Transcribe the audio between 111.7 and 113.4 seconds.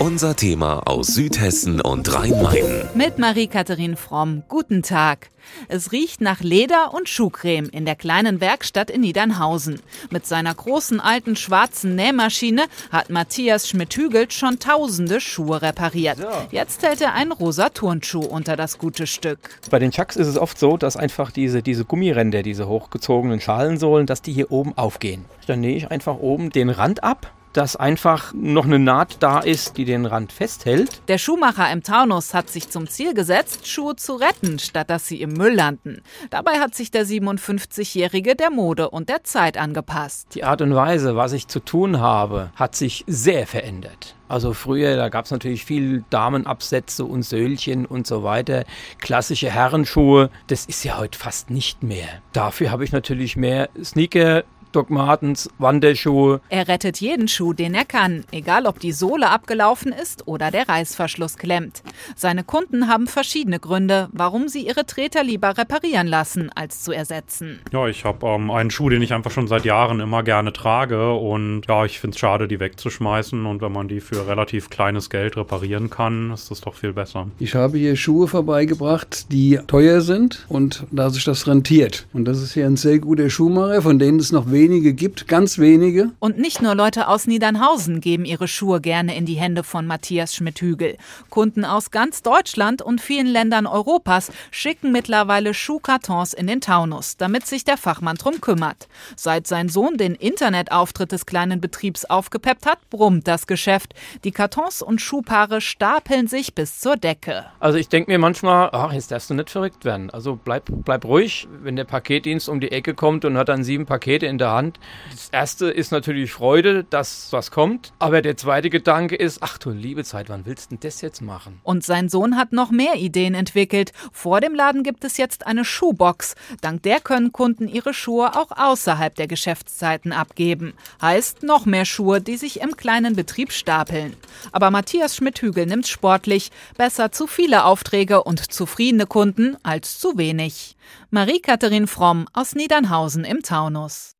der Paketdienst um die Ecke kommt und